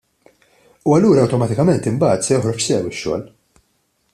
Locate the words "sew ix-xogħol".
2.69-3.25